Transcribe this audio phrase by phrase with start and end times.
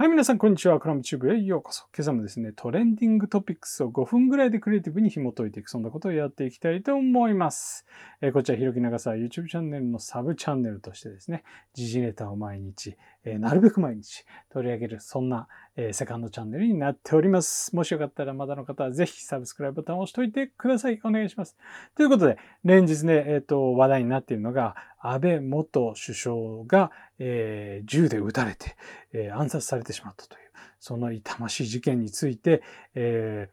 [0.00, 0.80] はい、皆さん、こんにちは。
[0.80, 1.84] クラムチューブへようこそ。
[1.94, 7.84] 今朝もですね、 trending topics を5分ぐらいでクリエイティブに紐解いていく、そんなことをやっていきたいと思います。
[8.22, 11.44] えー、こちら、ひろき長さ YouTube チャンネルのサブチャンネルとしてですね、
[11.74, 17.74] 時事ネタを毎日、えー、なるべく毎日取り上げる、そんな、えー、セカンドチャンネルになっております。
[17.76, 21.00] もしよかったらまだの方はぜひ subscribe ボタンを押しといてください。
[21.04, 21.56] お願いします。
[21.96, 26.36] ということで、連日ね、えっ、と、話題になっているのが、安倍元首相
[26.66, 28.76] が、え銃で撃たれて、
[29.12, 30.50] え暗殺されてしまったという。
[30.80, 32.62] その痛ましい事件について、
[32.94, 33.50] え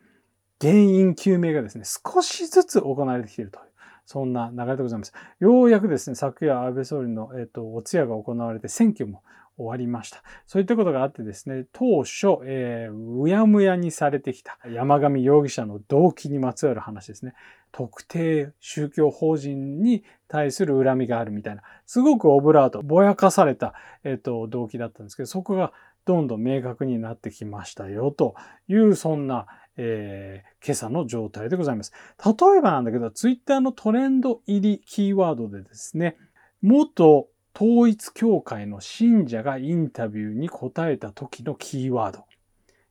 [0.60, 3.66] ー、原因究明がですね、少しずつ行われてきているという、
[4.06, 5.14] そんな流れでございます。
[5.40, 9.24] ようやくですね、昨夜安倍総理の、えっ、ー、と、お通夜が行われて選挙も
[9.58, 10.24] 終わりました。
[10.46, 17.34] そういったことがあってですね、当初、えー、うやむやにされてきた山上容疑者の動機にまつわる話ですね。
[17.72, 25.74] 特定宗教法人に対する恨みがあるみたいな、すごくオブラート、ぼやかされた、えっ、ー、と、動機だったんですけど、そこが
[26.06, 28.36] どんどん明確になってきましたよと
[28.70, 31.92] いうそんな、えー、今朝の状態でございます。
[32.26, 36.18] 例えばなんだけど、ツイッターのトレンド入りキーワードでですね、
[36.62, 37.28] 元
[37.60, 42.26] 統一教会の信者がインタビューに答えた時のキーワード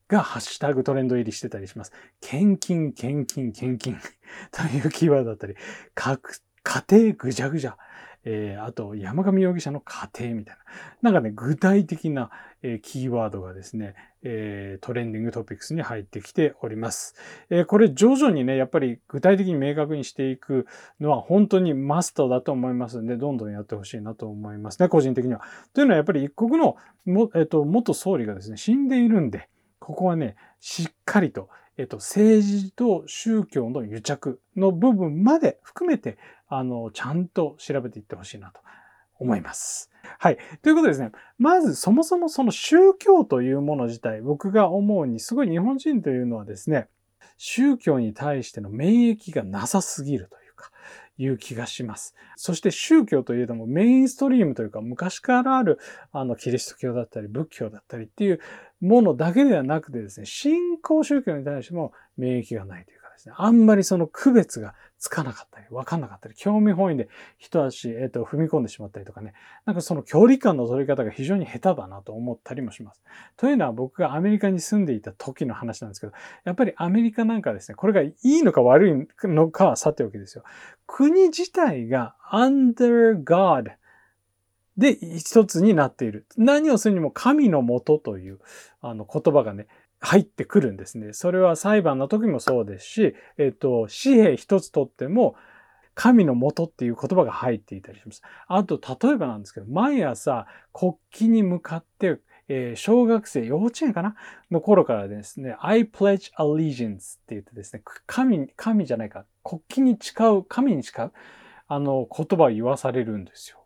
[0.09, 1.93] がハッシュタグトレンド入りしてたりします。
[2.19, 3.97] 献金、献金、献金
[4.51, 5.55] というキーワードだったり、
[5.95, 6.19] 家
[6.91, 7.77] 庭ぐじゃぐじゃ。
[8.29, 10.57] えー、あと山上容疑者の家庭みたい
[11.01, 11.11] な。
[11.11, 12.29] なんかね、具体的な、
[12.61, 17.15] えー、キーワードがですね、えー、トレンディングトピックスに入ってきております。
[17.49, 20.67] えこれ徐々にね、やっぱり具体的に明確にしていく
[20.99, 25.41] のは本当にマストだと思いますんで、どんどんやってほしいなと思いますね、個人的には。
[25.73, 29.47] というのはやっぱり一国のも、えっと、元総理がですね、死んでいるんで、
[29.79, 38.61] ここはね、しっかりと、えっと、政治と宗教の癒着の部分まで含めて、あの、ちゃんと調べていってほしいなと
[39.19, 39.91] 思います。
[40.19, 40.37] はい。
[40.61, 46.87] ということでですね、まずそもそもその宗教というもの自体、僕が思うに、すごい日本人というのはですね、
[47.37, 50.71] 宗教に対しての免疫がなさすぎるというか、
[51.17, 52.15] いう気がします。
[52.35, 55.79] そして宗教といえどもメインストリームというか昔からある
[56.11, 58.39] あのキリスト教だったり仏教だったりっていう
[58.81, 69.33] ものだけではなくてですね、信仰宗教に対しても免疫がないというですね、あんまりその区別がつかなかったり、わかんなかったり、興味本位で一足、えっ、ー、と、踏み込んでしまったりとかね、
[69.65, 73.01] なんかその距離感の取り方が非常に下手だなと思ったりもします。
[73.35, 76.13] というのは僕がアメリカに住んでいた時の話なんですけど、
[76.45, 80.43] やっぱりアメリカなんかですね、これがいいのか悪いのかはさておきですよ。
[80.85, 83.71] 国自体が under God
[84.77, 86.27] で一つになっている。
[86.37, 88.39] 何をするにも神のもとという
[88.81, 89.67] あの言葉がね、
[89.99, 91.13] 入ってくるんですね。
[91.13, 95.35] それは裁判の時もそうですし、えっと、紙幣一つとっても、
[95.95, 98.21] 神のもとっていう言葉が入っていたりします。
[98.47, 102.19] あと、例えばなんですけど、毎朝国旗に向かって、
[102.49, 104.15] えー、小学生、幼稚園かな？
[104.51, 111.11] の頃からですね、I pledge allegiance って言ってですね、神、神じゃないか、国旗に誓う、神に誓う、
[111.67, 113.57] あの、言葉を言わされるんですよ。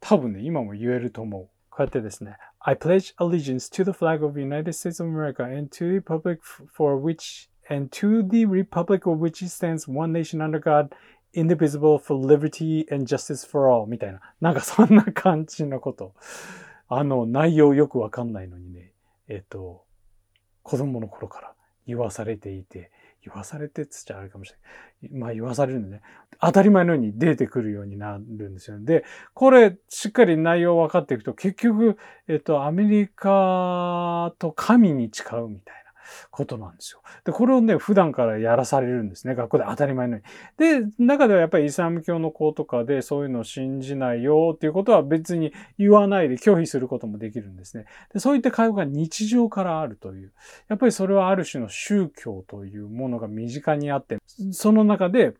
[0.00, 1.48] 多分ね、今も言えると思う。
[1.68, 6.41] こうやってですね、I pledge allegiance to the flag of the United States of America and to the republic
[6.43, 10.93] for which and to the republic of which stands one nation under God,
[11.33, 14.21] indivisible for liberty and justice for all みたいな。
[14.41, 16.13] なんかそんな感じのこと。
[16.89, 18.93] あの、内容よくわかんないのにね、
[19.27, 19.83] えっと、
[20.63, 21.53] 子供の頃から
[21.85, 22.91] 言わされていて、
[23.24, 24.52] 言わされてっつっちゃあれかもし
[25.02, 25.20] れない。
[25.20, 26.02] まあ言わされるんでね。
[26.40, 28.84] 当たり前のように出てくるようになるんですよね。
[28.84, 31.96] で、これ、しっかり内容分かっていくと、結局、
[32.26, 35.81] えっと、アメリカと神に誓うみたいな。
[36.30, 37.02] ことなんですよ。
[37.24, 39.34] で、これをね、普段からやらされるんですね。
[39.34, 40.22] 学校で当たり前のよ
[40.58, 40.80] うに。
[40.80, 47.86] で、中ではやっぱりイスラム教の子とかでそういうのを信じないよっていうことは別に言わないで拒否することもできるんですね。
[48.12, 50.32] でそういった会話が日常からあるという。
[50.68, 54.18] やっぱりそれはある種の宗教というものが身近にあって、
[54.50, 55.34] その中で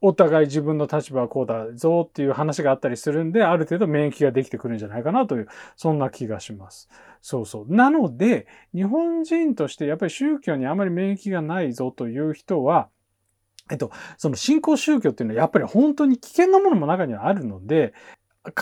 [0.00, 6.88] お互い自分の立場はこうだぞっていう話があったりするんで、ある程度免疫ができてくるんじゃないかなという、そんな気がします。
[7.22, 7.74] そうそう。
[7.74, 12.88] なので、日本人としてやっぱり宗教にあまり免疫がないぞという人は、
[13.70, 17.94] えっと、その信仰宗教っていうのはやっぱり本当に危険なものも中にはあるので、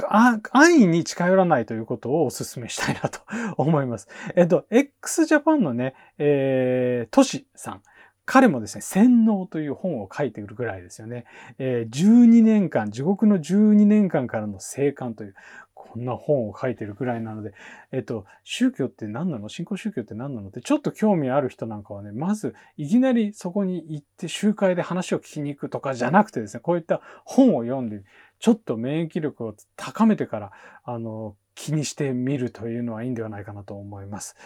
[0.08, 0.40] 安
[0.76, 3.20] 易に近寄らないということをお勧めしたいなと
[3.56, 4.08] 思います。
[4.34, 7.82] えっと、x ジャパンのね、えー、トシさん。
[8.26, 11.26] 彼もですね、洗脳という本を書いているぐらいですよね。
[11.58, 15.34] えー、12年間、地獄の12年間からの生還という、
[15.74, 17.52] こんな本を書いているぐらいなので、
[17.92, 19.48] えっと、宗教って何なの？
[19.48, 20.48] 信仰宗教って何なの？
[20.48, 28.02] ってちょっと興味ある人なんかはね、まずいきなりそこに行って集会で話を聞きに行くとかじゃなくてですね、こういった本を読んで、
[28.40, 30.52] ちょっと免疫力を高めてから、
[30.84, 34.36] あの、気にしてみるというのはいいんではないかなと思います。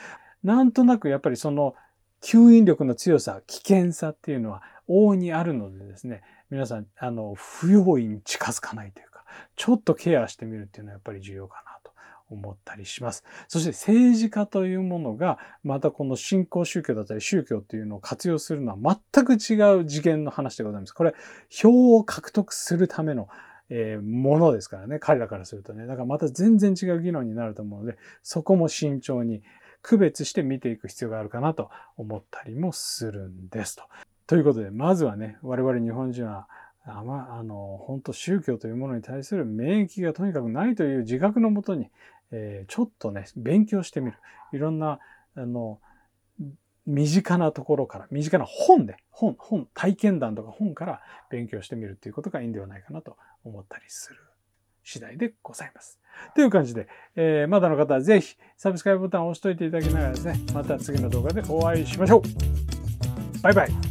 [0.45, 1.75] なんとなくやっぱりその
[2.23, 9.25] 吸引力の強さ、危険さっていうのは往々にあるのでですね、皆さん、あの、不用意に近づかないというか、
[9.57, 11.93] ちょっとケアしてみるっていうのはやっぱり重要かなと
[12.31, 13.25] 思ったりします。
[13.49, 20.93] そして政治家というものが、またこの信仰宗教だったり宗教っていうのを活用するのは全く違う次元の話でございます。
[20.93, 21.15] これ、
[21.51, 23.29] 票を獲得するための
[23.71, 24.99] えー、ものですからね。
[24.99, 25.87] 彼らからするとね。
[25.87, 29.43] だからまた全然違う議論になると思うので、そこも慎重に
[29.83, 33.85] 区別して見ていく必要があるかなと思ったりもするんですと。
[34.27, 36.49] ということで、まずはね、我々日本人は、
[36.85, 41.91] あま、あの、本当宗教というものに対する免疫がとにかくないという自覚のもとに、
[42.31, 44.19] えー、ちょっとね、勉強してみる。
[44.53, 44.99] いろんな、
[45.35, 45.81] あの、
[46.87, 54.21] 身近なところから、身近な本で、本、本、体験談とか本から勉強してみるっていうことがいいんではないかなと思ったりする
[54.89, 56.01] 次第でございます。
[56.35, 63.88] という感じで、えー、まだの方はぜひサブスクライブボタンを押しといていただきながらですね、また次の動画でお会いしましょうバイバイ